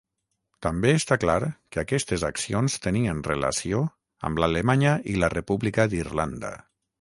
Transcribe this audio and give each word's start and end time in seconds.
També 0.65 0.93
està 0.99 1.17
clar 1.23 1.35
que 1.75 1.81
aquestes 1.81 2.25
accions 2.29 2.77
tenien 2.87 3.19
relació 3.29 3.83
amb 4.31 4.43
l'Alemanya 4.45 4.95
i 5.13 5.15
la 5.25 5.31
República 5.37 5.87
d'Irlanda. 5.93 6.53